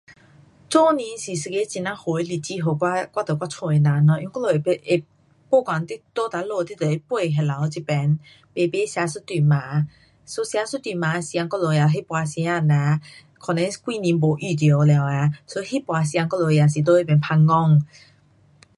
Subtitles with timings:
[0.67, 3.85] 做年是一个很呀好的日子给我跟我家的人。
[4.19, 5.05] 因为我们会，
[5.47, 6.97] 不管你在哪里你都会
[7.29, 8.17] 飞回来这边，
[8.55, 9.87] 排排吃一顿饭
[10.25, 12.99] ，so 吃一顿饭的时间，我们也那次时间啊，
[13.37, 17.85] 可能几年没遇到了，so 那次时间我们也是在那边旁讲。